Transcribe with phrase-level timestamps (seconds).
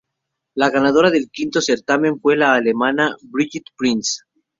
[0.55, 4.21] La ganadora del quinto certamen fue la alemana Birgit Prinz.